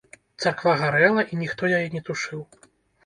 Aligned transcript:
Царква 0.45 0.73
гарэла, 0.79 1.25
і 1.35 1.39
ніхто 1.43 1.71
яе 1.81 1.85
не 1.97 2.01
тушыў. 2.09 2.41